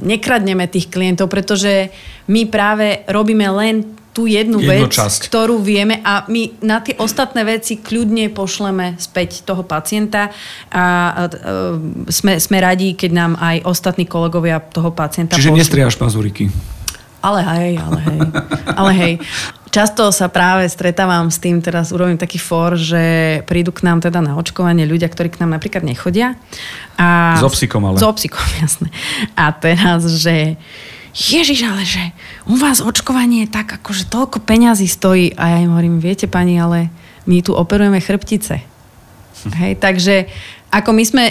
nekradneme 0.01 0.65
tých 0.65 0.89
klientov, 0.89 1.29
pretože 1.29 1.93
my 2.25 2.49
práve 2.49 3.05
robíme 3.05 3.45
len 3.53 3.93
tú 4.13 4.29
jednu, 4.29 4.61
jednu 4.61 4.87
vec, 4.87 4.93
časť. 4.93 5.27
ktorú 5.27 5.57
vieme 5.57 5.99
a 6.05 6.23
my 6.29 6.61
na 6.61 6.79
tie 6.85 6.93
ostatné 7.01 7.41
veci 7.41 7.81
kľudne 7.81 8.29
pošleme 8.29 8.95
späť 9.01 9.41
toho 9.41 9.65
pacienta 9.65 10.29
a 10.69 10.85
uh, 11.17 11.81
sme, 12.07 12.37
sme 12.37 12.57
radi, 12.61 12.93
keď 12.93 13.11
nám 13.11 13.31
aj 13.41 13.65
ostatní 13.65 14.05
kolegovia 14.05 14.61
toho 14.61 14.93
pacienta 14.93 15.33
Čiže 15.33 15.49
pošlú. 15.49 15.59
nestriaš 15.59 15.97
pazuriky. 15.97 16.53
Ale 17.23 17.39
hej, 17.39 17.79
ale 17.79 17.99
hej. 18.03 18.19
ale 18.75 18.91
hej. 18.99 19.13
Často 19.73 20.11
sa 20.13 20.29
práve 20.29 20.69
stretávam 20.69 21.31
s 21.33 21.41
tým, 21.41 21.63
teraz 21.63 21.89
urobím 21.89 22.19
taký 22.19 22.37
for, 22.37 22.77
že 22.77 23.41
prídu 23.49 23.73
k 23.73 23.87
nám 23.87 24.05
teda 24.05 24.21
na 24.21 24.37
očkovanie 24.37 24.85
ľudia, 24.85 25.09
ktorí 25.09 25.33
k 25.33 25.41
nám 25.41 25.57
napríklad 25.57 25.81
nechodia. 25.81 26.37
A... 26.99 27.39
S 27.39 27.41
obsikom 27.41 27.81
ale. 27.81 27.97
S 27.97 28.05
obsikom, 28.05 28.43
jasné. 28.61 28.91
A 29.33 29.49
teraz, 29.55 30.05
že 30.21 30.59
Ježiš, 31.13 31.61
ale 31.69 31.85
že 31.85 32.01
u 32.49 32.57
vás 32.57 32.81
očkovanie 32.81 33.45
je 33.45 33.53
tak, 33.53 33.69
akože 33.69 34.09
toľko 34.09 34.41
peňazí 34.41 34.89
stojí. 34.89 35.37
A 35.37 35.53
ja 35.53 35.57
im 35.61 35.69
hovorím, 35.69 36.01
viete 36.01 36.25
pani, 36.25 36.57
ale 36.57 36.89
my 37.29 37.45
tu 37.45 37.53
operujeme 37.53 38.01
chrbtice. 38.01 38.57
Hm. 39.45 39.51
Hej, 39.53 39.73
takže 39.77 40.25
ako 40.73 40.89
my 40.89 41.03
sme, 41.05 41.23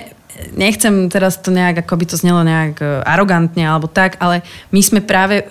nechcem 0.54 1.10
teraz 1.10 1.42
to 1.42 1.50
nejak, 1.50 1.82
ako 1.82 1.98
by 1.98 2.04
to 2.06 2.14
znelo 2.14 2.46
nejak 2.46 2.78
e, 2.78 3.02
arogantne 3.02 3.66
alebo 3.66 3.90
tak, 3.90 4.22
ale 4.22 4.46
my 4.70 4.80
sme 4.80 5.00
práve 5.02 5.42
uh, 5.42 5.50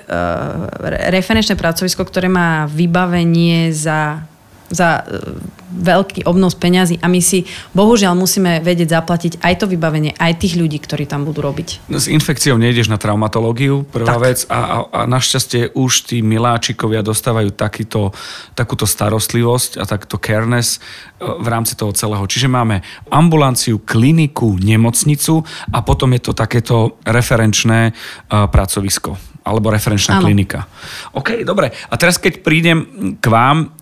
referenčné 1.11 1.59
pracovisko, 1.59 2.07
ktoré 2.07 2.31
má 2.31 2.65
vybavenie 2.71 3.75
za 3.75 4.30
za 4.71 5.03
e, 5.03 5.37
veľký 5.71 6.27
obnos 6.27 6.55
peňazí 6.55 6.99
a 7.03 7.07
my 7.11 7.19
si 7.19 7.47
bohužiaľ 7.75 8.15
musíme 8.15 8.63
vedieť 8.63 8.95
zaplatiť 8.95 9.33
aj 9.43 9.53
to 9.59 9.65
vybavenie, 9.67 10.15
aj 10.15 10.39
tých 10.39 10.55
ľudí, 10.59 10.79
ktorí 10.79 11.07
tam 11.07 11.27
budú 11.27 11.43
robiť. 11.43 11.91
No, 11.91 11.99
s 11.99 12.07
infekciou 12.07 12.55
nejdeš 12.55 12.87
na 12.87 12.99
traumatológiu, 12.99 13.83
prvá 13.87 14.17
tak. 14.17 14.23
vec 14.23 14.39
a, 14.47 14.59
a, 14.59 14.77
a 14.91 14.99
našťastie 15.07 15.75
už 15.75 16.11
tí 16.11 16.23
miláčikovia 16.23 17.03
dostávajú 17.03 17.51
takýto, 17.51 18.15
takúto 18.55 18.87
starostlivosť 18.87 19.79
a 19.79 19.83
takto 19.83 20.15
careness 20.15 20.79
e, 21.19 21.27
v 21.27 21.47
rámci 21.47 21.75
toho 21.75 21.91
celého. 21.91 22.23
Čiže 22.23 22.47
máme 22.47 22.83
ambulanciu, 23.11 23.83
kliniku, 23.83 24.55
nemocnicu 24.55 25.43
a 25.75 25.83
potom 25.83 26.15
je 26.15 26.21
to 26.23 26.31
takéto 26.31 26.97
referenčné 27.03 27.91
uh, 27.91 28.47
pracovisko 28.47 29.31
alebo 29.41 29.73
referenčná 29.73 30.21
ano. 30.21 30.29
klinika. 30.29 30.69
OK, 31.17 31.41
dobre. 31.41 31.73
A 31.73 31.93
teraz 31.97 32.21
keď 32.21 32.45
prídem 32.45 32.85
k 33.17 33.25
vám, 33.25 33.73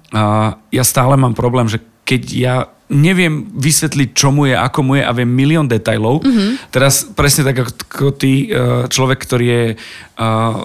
ja 0.73 0.83
stále 0.83 1.17
mám 1.17 1.37
problém, 1.37 1.69
že 1.69 1.79
keď 2.05 2.23
ja 2.33 2.55
neviem 2.89 3.45
vysvetliť, 3.53 4.17
čo 4.17 4.33
mu 4.33 4.49
je, 4.49 4.57
ako 4.57 4.81
mu 4.81 4.93
je 4.97 5.05
a 5.05 5.13
viem 5.13 5.29
milión 5.29 5.69
detajlov. 5.69 6.25
Mm-hmm. 6.25 6.73
Teraz 6.73 7.05
presne 7.05 7.45
tak 7.45 7.69
ako 7.69 8.09
ty, 8.17 8.49
e, 8.49 8.89
človek, 8.89 9.21
ktorý 9.21 9.45
je 9.45 9.63
e, 9.69 9.75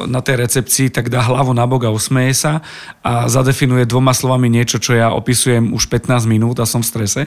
na 0.09 0.21
tej 0.25 0.41
recepcii, 0.41 0.89
tak 0.89 1.13
dá 1.13 1.21
hlavu 1.21 1.53
na 1.53 1.69
bok 1.69 1.85
a 1.85 1.93
usmeje 1.93 2.33
sa 2.33 2.65
a 3.05 3.29
zadefinuje 3.29 3.85
dvoma 3.85 4.17
slovami 4.17 4.49
niečo, 4.49 4.81
čo 4.81 4.97
ja 4.97 5.13
opisujem 5.13 5.77
už 5.77 5.85
15 5.93 6.25
minút 6.25 6.57
a 6.57 6.65
som 6.65 6.81
v 6.81 6.89
strese. 6.89 7.21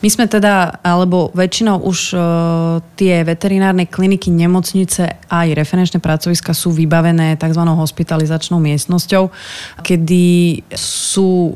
My 0.00 0.08
sme 0.08 0.24
teda, 0.24 0.80
alebo 0.80 1.28
väčšinou 1.36 1.84
už 1.84 2.16
uh, 2.16 2.20
tie 2.96 3.20
veterinárne 3.28 3.84
kliniky, 3.84 4.32
nemocnice 4.32 5.28
a 5.28 5.44
aj 5.44 5.52
referenčné 5.60 6.00
pracoviska 6.00 6.56
sú 6.56 6.72
vybavené 6.72 7.36
tzv. 7.36 7.60
hospitalizačnou 7.60 8.56
miestnosťou, 8.56 9.28
kedy 9.84 10.24
sú 10.72 11.52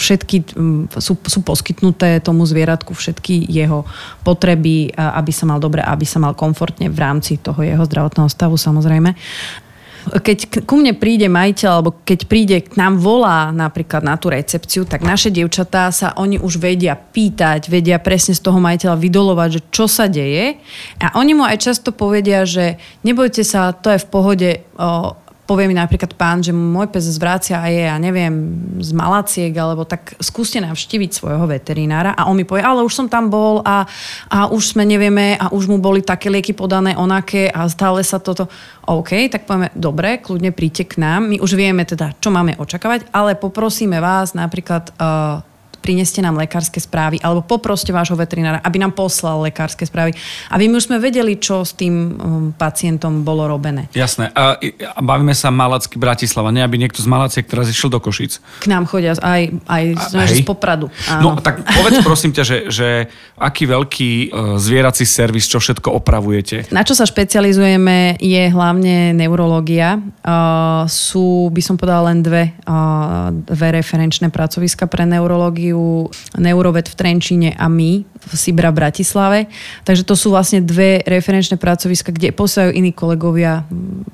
všetky, 0.00 0.56
sú, 0.96 1.12
sú 1.20 1.38
poskytnuté 1.44 1.89
poskytnuté 1.90 2.22
tomu 2.22 2.46
zvieratku 2.46 2.94
všetky 2.94 3.50
jeho 3.50 3.84
potreby, 4.22 4.94
aby 4.94 5.32
sa 5.34 5.44
mal 5.46 5.58
dobre, 5.58 5.82
aby 5.82 6.06
sa 6.06 6.22
mal 6.22 6.38
komfortne 6.38 6.86
v 6.88 6.98
rámci 6.98 7.42
toho 7.42 7.62
jeho 7.62 7.82
zdravotného 7.84 8.30
stavu 8.30 8.54
samozrejme 8.56 9.12
keď 10.00 10.64
ku 10.64 10.80
mne 10.80 10.96
príde 10.96 11.28
majiteľ, 11.28 11.70
alebo 11.76 11.92
keď 12.08 12.24
príde 12.24 12.56
k 12.64 12.72
nám 12.72 12.96
volá 12.96 13.52
napríklad 13.52 14.00
na 14.00 14.16
tú 14.16 14.32
recepciu, 14.32 14.88
tak 14.88 15.04
naše 15.04 15.28
dievčatá 15.28 15.92
sa 15.92 16.16
oni 16.16 16.40
už 16.40 16.56
vedia 16.56 16.96
pýtať, 16.96 17.68
vedia 17.68 18.00
presne 18.00 18.32
z 18.32 18.40
toho 18.40 18.56
majiteľa 18.64 18.96
vydolovať, 18.96 19.48
že 19.52 19.62
čo 19.68 19.84
sa 19.84 20.08
deje. 20.08 20.56
A 21.04 21.20
oni 21.20 21.36
mu 21.36 21.44
aj 21.44 21.60
často 21.60 21.92
povedia, 21.92 22.48
že 22.48 22.80
nebojte 23.04 23.44
sa, 23.44 23.76
to 23.76 23.92
je 23.92 24.00
v 24.00 24.08
pohode, 24.08 24.50
povie 25.50 25.66
mi 25.66 25.74
napríklad 25.74 26.14
pán, 26.14 26.46
že 26.46 26.54
môj 26.54 26.94
pes 26.94 27.10
zvrácia 27.10 27.58
a 27.58 27.66
je, 27.66 27.82
ja 27.82 27.98
neviem, 27.98 28.54
z 28.78 28.94
malaciek, 28.94 29.50
alebo 29.58 29.82
tak 29.82 30.14
skúste 30.22 30.62
navštíviť 30.62 31.10
svojho 31.10 31.42
veterinára 31.50 32.14
a 32.14 32.30
on 32.30 32.38
mi 32.38 32.46
povie, 32.46 32.62
ale 32.62 32.86
už 32.86 32.94
som 32.94 33.10
tam 33.10 33.26
bol 33.26 33.58
a, 33.66 33.82
a 34.30 34.46
už 34.46 34.78
sme 34.78 34.86
nevieme 34.86 35.34
a 35.34 35.50
už 35.50 35.66
mu 35.66 35.82
boli 35.82 36.06
také 36.06 36.30
lieky 36.30 36.54
podané 36.54 36.94
onaké 36.94 37.50
a 37.50 37.66
stále 37.66 38.06
sa 38.06 38.22
toto... 38.22 38.46
OK, 38.86 39.26
tak 39.30 39.46
povieme, 39.46 39.74
dobre, 39.74 40.22
kľudne 40.22 40.54
príďte 40.54 40.94
k 40.94 40.94
nám, 41.02 41.26
my 41.26 41.42
už 41.42 41.58
vieme 41.58 41.82
teda, 41.82 42.14
čo 42.18 42.30
máme 42.30 42.54
očakávať, 42.58 43.10
ale 43.10 43.34
poprosíme 43.34 43.98
vás 43.98 44.34
napríklad 44.34 44.94
uh, 44.98 45.49
prineste 45.80 46.20
nám 46.20 46.36
lekárske 46.36 46.78
správy 46.78 47.18
alebo 47.24 47.42
poproste 47.42 47.90
vášho 47.90 48.14
veterinára, 48.14 48.60
aby 48.60 48.76
nám 48.76 48.92
poslal 48.92 49.42
lekárske 49.48 49.88
správy, 49.88 50.12
aby 50.52 50.68
my 50.68 50.76
už 50.76 50.92
sme 50.92 50.98
vedeli, 51.00 51.40
čo 51.40 51.64
s 51.64 51.72
tým 51.72 51.94
um, 51.94 52.08
pacientom 52.52 53.24
bolo 53.24 53.48
robené. 53.48 53.88
Jasné. 53.96 54.30
A, 54.36 54.60
a 54.60 55.00
bavíme 55.00 55.32
sa 55.32 55.48
Malacky 55.48 55.96
Bratislava, 55.96 56.52
nie 56.52 56.60
aby 56.60 56.76
niekto 56.76 57.00
z 57.00 57.08
Malaciek 57.08 57.48
teraz 57.48 57.72
išiel 57.72 57.88
do 57.88 57.98
Košic. 57.98 58.38
K 58.60 58.66
nám 58.68 58.84
chodia 58.84 59.16
aj, 59.16 59.42
aj 59.66 59.84
a, 60.14 60.28
z 60.28 60.44
Popradu. 60.44 60.92
Áno. 61.08 61.34
No 61.34 61.40
tak 61.40 61.64
povedz 61.64 62.04
prosím 62.04 62.36
ťa, 62.36 62.42
že, 62.44 62.58
že 62.68 62.88
aký 63.40 63.64
veľký 63.64 64.10
uh, 64.12 64.28
zvierací 64.60 65.08
servis, 65.08 65.48
čo 65.48 65.62
všetko 65.62 65.96
opravujete? 66.02 66.68
Na 66.74 66.84
čo 66.84 66.92
sa 66.92 67.08
špecializujeme 67.08 68.20
je 68.20 68.42
hlavne 68.50 69.14
neurológia. 69.14 70.02
Uh, 70.20 70.84
sú, 70.90 71.48
by 71.54 71.62
som 71.62 71.78
povedala, 71.78 72.10
len 72.10 72.20
dve, 72.20 72.52
uh, 72.66 73.30
dve 73.32 73.80
referenčné 73.80 74.28
pracoviska 74.28 74.90
pre 74.90 75.06
neurológiu 75.06 75.69
Neurovet 75.72 76.70
Neurovet 76.70 76.86
v 76.86 76.94
Trenčíne 76.94 77.50
a 77.58 77.66
my 77.66 78.06
v 78.06 78.32
Sibra 78.36 78.70
Bratislave. 78.70 79.50
Takže 79.82 80.06
to 80.06 80.14
sú 80.14 80.30
vlastne 80.30 80.62
dve 80.62 81.02
referenčné 81.02 81.58
pracoviska, 81.58 82.14
kde 82.14 82.30
posielajú 82.30 82.70
iní 82.76 82.94
kolegovia 82.94 83.66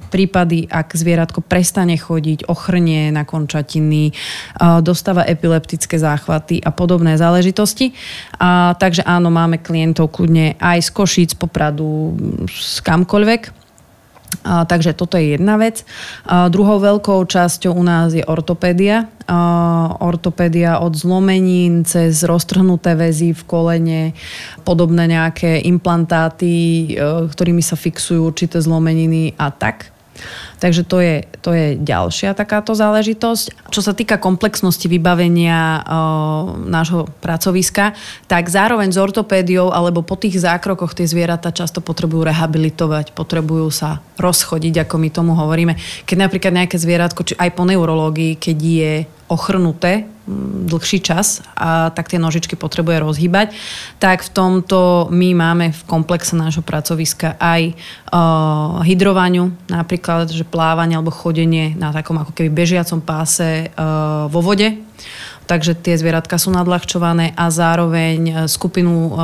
prípady, 0.09 0.65
ak 0.71 0.97
zvieratko 0.97 1.45
prestane 1.45 2.01
chodiť, 2.01 2.49
ochrnie 2.49 3.13
na 3.13 3.29
končatiny, 3.29 4.15
dostáva 4.81 5.29
epileptické 5.29 6.01
záchvaty 6.01 6.65
a 6.65 6.73
podobné 6.73 7.21
záležitosti. 7.21 7.93
A, 8.41 8.73
takže 8.79 9.05
áno, 9.05 9.29
máme 9.29 9.61
klientov 9.61 10.17
kľudne 10.17 10.57
aj 10.57 10.87
z 10.87 10.91
Košíc, 10.95 11.31
Popradu, 11.37 12.17
z 12.49 12.81
kamkoľvek. 12.81 13.66
Takže 14.47 14.95
toto 14.95 15.19
je 15.19 15.35
jedna 15.35 15.59
vec. 15.59 15.83
Druhou 16.27 16.79
veľkou 16.79 17.27
časťou 17.27 17.75
u 17.75 17.83
nás 17.83 18.15
je 18.15 18.23
ortopédia. 18.23 19.11
Ortopédia 19.99 20.79
od 20.79 20.95
zlomenín 20.95 21.83
cez 21.83 22.23
roztrhnuté 22.23 22.95
väzy 22.95 23.35
v 23.35 23.43
kolene, 23.43 24.03
podobné 24.63 25.11
nejaké 25.11 25.67
implantáty, 25.67 26.55
e, 26.95 27.27
ktorými 27.27 27.59
sa 27.59 27.75
fixujú 27.75 28.23
určité 28.23 28.63
zlomeniny 28.63 29.35
a 29.35 29.51
tak. 29.51 29.96
Takže 30.57 30.83
to 30.89 30.99
je, 31.01 31.15
to 31.45 31.51
je 31.53 31.77
ďalšia 31.77 32.33
takáto 32.33 32.73
záležitosť. 32.73 33.73
Čo 33.73 33.81
sa 33.85 33.93
týka 33.93 34.17
komplexnosti 34.17 34.89
vybavenia 34.89 35.59
o, 35.59 35.81
nášho 36.57 37.09
pracoviska, 37.21 37.93
tak 38.27 38.49
zároveň 38.49 38.93
s 38.93 38.99
ortopédiou 39.01 39.73
alebo 39.73 40.01
po 40.01 40.17
tých 40.17 40.41
zákrokoch 40.41 40.97
tie 40.97 41.09
zvieratá 41.09 41.53
často 41.53 41.85
potrebujú 41.85 42.25
rehabilitovať, 42.29 43.13
potrebujú 43.13 43.69
sa 43.73 44.05
rozchodiť, 44.17 44.89
ako 44.89 44.95
my 44.97 45.09
tomu 45.13 45.33
hovoríme. 45.37 45.77
Keď 46.09 46.17
napríklad 46.17 46.53
nejaké 46.53 46.77
zvieratko, 46.81 47.21
či 47.27 47.35
aj 47.37 47.51
po 47.53 47.69
neurológii, 47.69 48.41
keď 48.41 48.59
je 48.59 48.93
ochrnuté 49.27 50.07
dlhší 50.67 51.07
čas 51.07 51.39
a 51.55 51.95
tak 51.95 52.11
tie 52.11 52.19
nožičky 52.19 52.59
potrebuje 52.59 52.99
rozhýbať, 52.99 53.55
tak 54.03 54.27
v 54.27 54.31
tomto 54.35 55.07
my 55.15 55.39
máme 55.39 55.71
v 55.71 55.81
komplexe 55.87 56.35
nášho 56.35 56.67
pracoviska 56.67 57.39
aj 57.39 57.71
uh, 57.71 58.83
hydrovaniu, 58.83 59.55
napríklad, 59.71 60.27
že 60.27 60.43
plávanie 60.43 60.99
alebo 60.99 61.15
chodenie 61.15 61.79
na 61.79 61.95
takom 61.95 62.19
ako 62.19 62.35
keby 62.35 62.51
bežiacom 62.51 62.99
páse 62.99 63.71
uh, 63.71 64.27
vo 64.27 64.43
vode 64.43 64.75
takže 65.47 65.79
tie 65.79 65.95
zvieratka 65.95 66.37
sú 66.37 66.51
nadľahčované 66.51 67.33
a 67.39 67.47
zároveň 67.49 68.19
e, 68.27 68.33
skupinu 68.51 68.93
uh, 68.93 69.17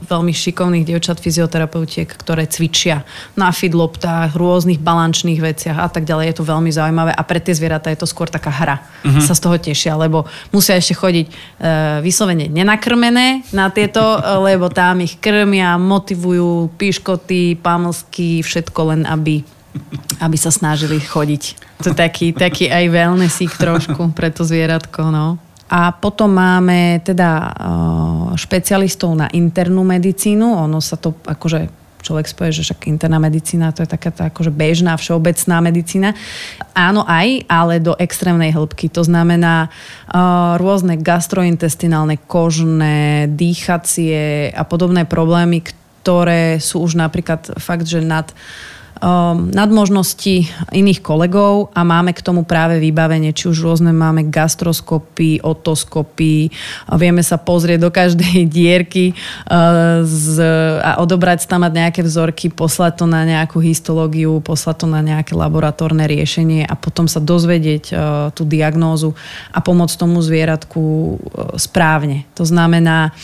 veľmi 0.00 0.32
šikovných 0.32 0.88
dievčat 0.88 1.20
fyzioterapeutiek, 1.20 2.08
ktoré 2.08 2.48
cvičia 2.48 3.04
na 3.36 3.52
fidloptách, 3.52 4.32
rôznych 4.32 4.80
balančných 4.80 5.38
veciach 5.38 5.76
a 5.76 5.88
tak 5.92 6.08
ďalej. 6.08 6.32
Je 6.32 6.36
to 6.40 6.48
veľmi 6.48 6.72
zaujímavé 6.72 7.12
a 7.12 7.22
pre 7.22 7.38
tie 7.38 7.52
zvieratá 7.52 7.92
je 7.92 8.00
to 8.00 8.08
skôr 8.08 8.32
taká 8.32 8.48
hra. 8.48 8.76
Uh-huh. 9.04 9.20
Sa 9.20 9.36
z 9.36 9.44
toho 9.44 9.56
tešia, 9.60 9.94
lebo 9.94 10.24
musia 10.50 10.74
ešte 10.74 10.96
chodiť 10.96 11.26
uh, 11.28 11.34
vyslovene 12.00 12.48
nenakrmené 12.48 13.44
na 13.52 13.68
tieto, 13.68 14.00
lebo 14.40 14.72
tam 14.72 15.04
ich 15.04 15.20
krmia, 15.20 15.76
motivujú, 15.76 16.72
piškoty, 16.80 17.60
pamlsky, 17.60 18.40
všetko 18.40 18.80
len 18.96 19.02
aby 19.04 19.44
aby 20.18 20.36
sa 20.40 20.50
snažili 20.50 20.98
chodiť. 20.98 21.42
To 21.86 21.94
je 21.94 21.96
taký, 21.96 22.34
taký 22.34 22.66
aj 22.66 22.90
wellnessík 22.90 23.54
trošku 23.54 24.10
pre 24.16 24.32
to 24.34 24.42
zvieratko, 24.42 25.14
no. 25.14 25.38
A 25.68 25.92
potom 25.92 26.32
máme 26.32 27.04
teda 27.04 27.30
eh, 27.44 27.52
špecialistov 28.40 29.12
na 29.12 29.28
internú 29.32 29.84
medicínu. 29.84 30.44
Ono 30.68 30.80
sa 30.80 30.96
to 30.96 31.12
akože 31.24 31.68
človek 31.98 32.26
spoje, 32.30 32.50
že 32.56 32.64
však 32.70 32.88
interná 32.88 33.18
medicína 33.18 33.74
to 33.74 33.82
je 33.84 33.90
taká 33.90 34.08
tá 34.14 34.30
akože 34.30 34.54
bežná, 34.54 34.96
všeobecná 34.96 35.60
medicína. 35.60 36.14
Áno 36.72 37.02
aj, 37.04 37.44
ale 37.50 37.82
do 37.82 37.98
extrémnej 37.98 38.54
hĺbky. 38.54 38.88
To 38.94 39.02
znamená 39.02 39.68
uh, 39.68 40.56
rôzne 40.56 40.96
gastrointestinálne, 40.96 42.22
kožné, 42.24 43.28
dýchacie 43.34 44.48
a 44.54 44.62
podobné 44.62 45.04
problémy, 45.04 45.66
ktoré 45.66 46.62
sú 46.62 46.86
už 46.86 46.96
napríklad 46.96 47.58
fakt, 47.58 47.84
že 47.84 47.98
nad 47.98 48.30
uh, 48.30 48.77
nadmožnosti 49.54 50.50
iných 50.74 51.00
kolegov 51.00 51.70
a 51.70 51.86
máme 51.86 52.10
k 52.10 52.24
tomu 52.24 52.42
práve 52.42 52.82
vybavenie, 52.82 53.30
či 53.30 53.46
už 53.46 53.62
rôzne 53.62 53.94
máme 53.94 54.26
gastroskopy, 54.26 55.38
otoskopy, 55.42 56.50
vieme 56.98 57.22
sa 57.22 57.38
pozrieť 57.38 57.78
do 57.78 57.90
každej 57.94 58.46
dierky 58.58 59.14
uh, 59.14 60.02
a 60.82 60.90
odobrať 60.98 61.46
tam 61.46 61.62
nejaké 61.68 62.02
vzorky, 62.02 62.50
poslať 62.50 63.04
to 63.04 63.06
na 63.06 63.22
nejakú 63.22 63.62
histológiu, 63.62 64.42
poslať 64.42 64.82
to 64.82 64.86
na 64.90 65.04
nejaké 65.04 65.38
laboratórne 65.38 66.02
riešenie 66.08 66.66
a 66.66 66.74
potom 66.74 67.06
sa 67.06 67.22
dozvedieť 67.22 67.84
uh, 67.90 67.98
tú 68.34 68.42
diagnózu 68.42 69.14
a 69.54 69.62
pomôcť 69.62 69.94
tomu 69.94 70.18
zvieratku 70.18 70.82
uh, 70.82 71.16
správne. 71.54 72.26
To 72.34 72.42
znamená, 72.42 73.14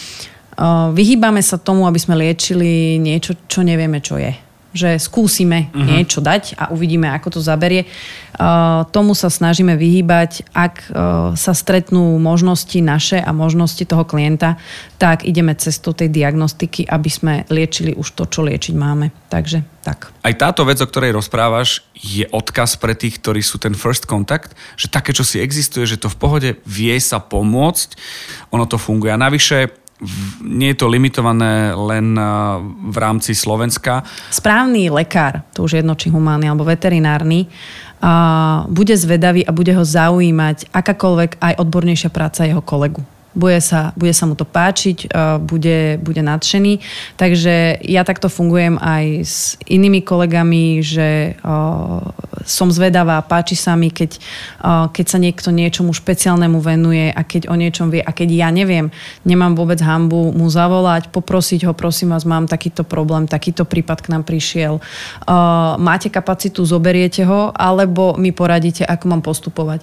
vyhýbame 0.95 1.43
sa 1.43 1.59
tomu, 1.59 1.83
aby 1.91 1.99
sme 1.99 2.15
liečili 2.15 2.95
niečo, 3.03 3.35
čo 3.51 3.67
nevieme, 3.67 3.99
čo 3.99 4.23
je 4.23 4.44
že 4.75 4.99
skúsime 4.99 5.71
uh-huh. 5.71 5.87
niečo 5.87 6.19
dať 6.19 6.59
a 6.59 6.75
uvidíme, 6.75 7.07
ako 7.15 7.39
to 7.39 7.41
zaberie. 7.41 7.87
Uh, 8.35 8.83
tomu 8.91 9.15
sa 9.15 9.31
snažíme 9.31 9.79
vyhýbať, 9.79 10.51
ak 10.51 10.91
uh, 10.91 10.95
sa 11.39 11.55
stretnú 11.55 12.19
možnosti 12.19 12.75
naše 12.83 13.23
a 13.23 13.31
možnosti 13.31 13.87
toho 13.87 14.03
klienta, 14.03 14.59
tak 14.99 15.23
ideme 15.23 15.55
cestou 15.55 15.95
tej 15.95 16.11
diagnostiky, 16.11 16.91
aby 16.91 17.07
sme 17.07 17.33
liečili 17.47 17.95
už 17.95 18.19
to, 18.19 18.27
čo 18.27 18.43
liečiť 18.43 18.75
máme. 18.75 19.15
Takže 19.31 19.63
tak. 19.87 20.11
Aj 20.27 20.35
táto 20.35 20.67
vec, 20.67 20.83
o 20.83 20.91
ktorej 20.91 21.15
rozprávaš, 21.15 21.87
je 21.95 22.27
odkaz 22.27 22.75
pre 22.75 22.99
tých, 22.99 23.23
ktorí 23.23 23.39
sú 23.39 23.63
ten 23.63 23.79
first 23.79 24.11
contact, 24.11 24.59
že 24.75 24.91
také, 24.91 25.15
čo 25.15 25.23
si 25.23 25.39
existuje, 25.39 25.87
že 25.87 26.03
to 26.03 26.11
v 26.11 26.19
pohode 26.19 26.51
vie 26.67 26.97
sa 26.99 27.23
pomôcť, 27.23 27.95
ono 28.51 28.67
to 28.67 28.83
funguje. 28.83 29.15
A 29.15 29.21
navyše 29.21 29.84
nie 30.43 30.75
je 30.75 30.79
to 30.79 30.91
limitované 30.91 31.73
len 31.73 32.19
v 32.91 32.97
rámci 32.97 33.33
Slovenska. 33.33 34.03
Správny 34.29 34.91
lekár, 34.91 35.47
to 35.55 35.65
už 35.65 35.81
jedno 35.81 35.95
či 35.95 36.11
humánny 36.11 36.51
alebo 36.51 36.67
veterinárny, 36.67 37.47
bude 38.69 38.95
zvedavý 38.99 39.47
a 39.47 39.55
bude 39.55 39.73
ho 39.73 39.85
zaujímať 39.87 40.69
akákoľvek 40.75 41.41
aj 41.41 41.55
odbornejšia 41.57 42.11
práca 42.13 42.45
jeho 42.45 42.61
kolegu 42.61 43.01
bude 43.35 43.59
sa, 43.59 43.91
bude 43.99 44.15
sa 44.15 44.25
mu 44.31 44.39
to 44.39 44.47
páčiť, 44.47 45.11
bude, 45.43 45.99
bude 45.99 46.23
nadšený. 46.23 46.79
Takže 47.19 47.83
ja 47.83 48.07
takto 48.07 48.31
fungujem 48.31 48.79
aj 48.79 49.05
s 49.27 49.37
inými 49.67 50.07
kolegami, 50.07 50.81
že 50.81 51.35
som 52.45 52.69
zvedavá, 52.71 53.19
páči 53.27 53.59
sa 53.59 53.75
mi, 53.75 53.91
keď, 53.91 54.23
keď 54.95 55.07
sa 55.07 55.19
niekto 55.19 55.51
niečomu 55.51 55.91
špeciálnemu 55.91 56.59
venuje 56.63 57.11
a 57.11 57.21
keď 57.27 57.51
o 57.51 57.59
niečom 57.59 57.91
vie 57.91 58.01
a 58.01 58.15
keď 58.15 58.29
ja 58.31 58.49
neviem, 58.55 58.95
nemám 59.27 59.59
vôbec 59.59 59.83
hambu 59.83 60.31
mu 60.31 60.47
zavolať, 60.47 61.11
poprosiť 61.11 61.67
ho, 61.67 61.73
prosím 61.75 62.15
vás, 62.15 62.23
mám 62.23 62.47
takýto 62.47 62.87
problém, 62.87 63.27
takýto 63.27 63.67
prípad 63.67 63.99
k 64.05 64.11
nám 64.15 64.23
prišiel. 64.23 64.79
Máte 65.81 66.13
kapacitu, 66.13 66.63
zoberiete 66.63 67.27
ho, 67.27 67.51
alebo 67.51 68.15
mi 68.15 68.31
poradíte, 68.31 68.87
ako 68.87 69.05
mám 69.11 69.23
postupovať. 69.25 69.83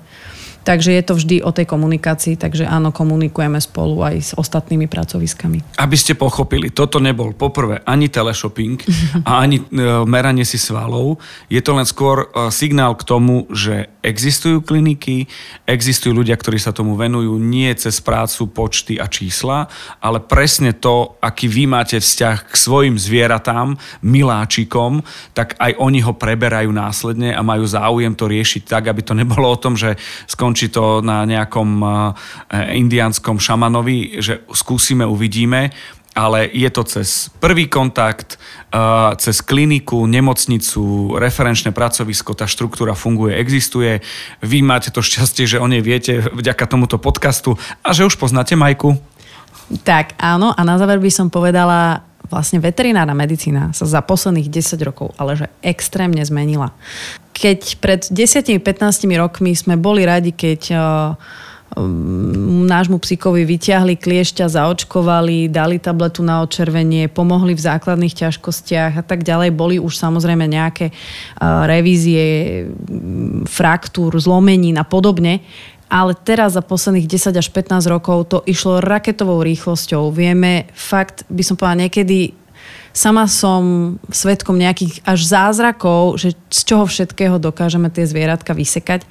Takže 0.62 0.94
je 0.94 1.04
to 1.04 1.14
vždy 1.18 1.36
o 1.42 1.50
tej 1.50 1.66
komunikácii, 1.66 2.38
takže 2.38 2.70
áno, 2.70 2.94
komunikujeme 2.94 3.58
spolu 3.58 4.06
aj 4.06 4.16
s 4.22 4.32
ostatnými 4.38 4.86
pracoviskami. 4.86 5.82
Aby 5.82 5.98
ste 5.98 6.14
pochopili, 6.14 6.70
toto 6.70 7.02
nebol 7.02 7.34
poprvé 7.34 7.82
ani 7.82 8.14
teleshopping 8.14 8.78
a 9.30 9.42
ani 9.42 9.62
e, 9.62 9.64
meranie 10.06 10.46
si 10.46 10.62
svalov. 10.62 11.18
Je 11.50 11.58
to 11.66 11.74
len 11.74 11.88
skôr 11.90 12.30
e, 12.30 12.54
signál 12.54 12.94
k 12.94 13.08
tomu, 13.08 13.50
že 13.50 13.90
existujú 14.06 14.62
kliniky, 14.62 15.30
existujú 15.66 16.14
ľudia, 16.14 16.38
ktorí 16.38 16.58
sa 16.58 16.74
tomu 16.74 16.98
venujú 16.98 17.38
nie 17.38 17.70
cez 17.78 18.02
prácu, 18.02 18.50
počty 18.50 18.98
a 18.98 19.06
čísla, 19.06 19.70
ale 20.02 20.22
presne 20.22 20.74
to, 20.74 21.18
aký 21.22 21.50
vy 21.50 21.70
máte 21.70 21.98
vzťah 21.98 22.50
k 22.50 22.56
svojim 22.58 22.96
zvieratám, 22.98 23.78
miláčikom, 24.02 25.06
tak 25.34 25.58
aj 25.62 25.78
oni 25.78 26.02
ho 26.06 26.14
preberajú 26.18 26.70
následne 26.74 27.34
a 27.34 27.42
majú 27.46 27.66
záujem 27.66 28.14
to 28.18 28.26
riešiť 28.30 28.66
tak, 28.66 28.90
aby 28.90 29.02
to 29.06 29.14
nebolo 29.14 29.50
o 29.50 29.62
tom, 29.62 29.78
že 29.78 29.98
skon 30.26 30.51
skončí 30.52 30.68
to 30.68 31.00
na 31.00 31.24
nejakom 31.24 31.80
eh, 31.80 32.76
indiánskom 32.76 33.40
šamanovi, 33.40 34.20
že 34.20 34.44
skúsime, 34.52 35.08
uvidíme, 35.08 35.72
ale 36.12 36.52
je 36.52 36.68
to 36.68 36.84
cez 36.84 37.32
prvý 37.40 37.72
kontakt, 37.72 38.36
eh, 38.36 39.16
cez 39.16 39.40
kliniku, 39.40 40.04
nemocnicu, 40.04 41.16
referenčné 41.16 41.72
pracovisko, 41.72 42.36
tá 42.36 42.52
štruktúra 42.52 43.00
funguje, 43.00 43.40
existuje. 43.40 44.04
Vy 44.44 44.60
máte 44.60 44.92
to 44.92 45.00
šťastie, 45.00 45.48
že 45.48 45.64
o 45.64 45.72
nej 45.72 45.80
viete 45.80 46.20
vďaka 46.20 46.68
tomuto 46.68 47.00
podcastu 47.00 47.56
a 47.80 47.96
že 47.96 48.04
už 48.04 48.20
poznáte 48.20 48.60
Majku. 48.60 49.00
Tak, 49.88 50.20
áno. 50.20 50.52
A 50.52 50.68
na 50.68 50.76
záver 50.76 51.00
by 51.00 51.08
som 51.08 51.32
povedala, 51.32 52.04
vlastne 52.28 52.60
veterinárna 52.60 53.16
medicína 53.16 53.72
sa 53.72 53.88
za 53.88 54.04
posledných 54.04 54.48
10 54.48 54.80
rokov 54.88 55.12
ale 55.20 55.36
že 55.36 55.48
extrémne 55.60 56.24
zmenila 56.24 56.72
keď 57.42 57.82
pred 57.82 58.02
10-15 58.06 58.62
rokmi 59.18 59.58
sme 59.58 59.74
boli 59.74 60.06
radi, 60.06 60.30
keď 60.30 60.62
uh, 60.78 61.18
nášmu 62.70 63.02
psíkovi 63.02 63.48
vyťahli 63.48 63.98
kliešťa, 63.98 64.46
zaočkovali, 64.46 65.50
dali 65.50 65.82
tabletu 65.82 66.22
na 66.22 66.46
odčervenie, 66.46 67.10
pomohli 67.10 67.58
v 67.58 67.66
základných 67.66 68.14
ťažkostiach 68.14 69.02
a 69.02 69.04
tak 69.04 69.26
ďalej. 69.26 69.58
Boli 69.58 69.82
už 69.82 69.98
samozrejme 69.98 70.46
nejaké 70.46 70.94
uh, 70.94 71.66
revízie, 71.66 72.68
fraktúr, 73.50 74.14
zlomenín 74.22 74.78
a 74.78 74.86
podobne. 74.86 75.42
Ale 75.92 76.16
teraz 76.16 76.56
za 76.56 76.64
posledných 76.64 77.04
10 77.04 77.36
až 77.36 77.48
15 77.52 77.84
rokov 77.92 78.32
to 78.32 78.38
išlo 78.48 78.80
raketovou 78.80 79.44
rýchlosťou. 79.44 80.08
Vieme 80.16 80.72
fakt, 80.72 81.28
by 81.28 81.44
som 81.44 81.60
povedala, 81.60 81.88
niekedy 81.88 82.32
sama 82.92 83.28
som 83.28 83.96
svetkom 84.12 84.60
nejakých 84.60 85.04
až 85.08 85.20
zázrakov, 85.28 86.20
že 86.20 86.36
z 86.52 86.62
čoho 86.68 86.86
všetkého 86.88 87.40
dokážeme 87.40 87.88
tie 87.92 88.04
zvieratka 88.08 88.52
vysekať 88.52 89.08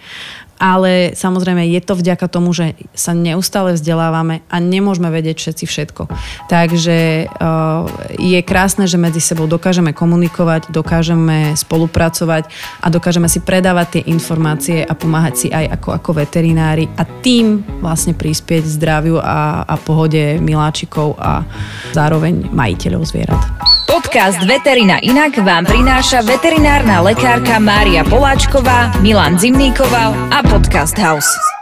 ale 0.60 1.16
samozrejme 1.16 1.64
je 1.72 1.80
to 1.80 1.96
vďaka 1.96 2.28
tomu, 2.28 2.52
že 2.52 2.76
sa 2.92 3.16
neustále 3.16 3.72
vzdelávame 3.72 4.44
a 4.52 4.60
nemôžeme 4.60 5.08
vedieť 5.08 5.40
všetci 5.40 5.64
všetko. 5.64 6.02
Takže 6.52 7.26
uh, 7.32 7.88
je 8.20 8.40
krásne, 8.44 8.84
že 8.84 9.00
medzi 9.00 9.24
sebou 9.24 9.48
dokážeme 9.48 9.96
komunikovať, 9.96 10.68
dokážeme 10.68 11.56
spolupracovať 11.56 12.52
a 12.84 12.86
dokážeme 12.92 13.26
si 13.32 13.40
predávať 13.40 13.98
tie 13.98 14.02
informácie 14.12 14.84
a 14.84 14.92
pomáhať 14.92 15.34
si 15.34 15.48
aj 15.48 15.80
ako, 15.80 15.96
ako 15.96 16.10
veterinári 16.20 16.84
a 17.00 17.08
tým 17.08 17.64
vlastne 17.80 18.12
prispieť 18.12 18.68
zdraviu 18.68 19.16
a, 19.16 19.64
a 19.64 19.74
pohode 19.80 20.36
miláčikov 20.44 21.16
a 21.16 21.40
zároveň 21.96 22.52
majiteľov 22.52 23.08
zvierat. 23.08 23.69
Podcast 23.86 24.40
Veterina 24.44 24.98
Inak 25.00 25.38
vám 25.40 25.68
prináša 25.68 26.24
veterinárna 26.24 27.04
lekárka 27.04 27.60
Mária 27.62 28.02
Poláčková, 28.02 28.92
Milan 29.04 29.38
Zimníkoval 29.38 30.16
a 30.32 30.40
Podcast 30.44 30.96
House. 30.96 31.59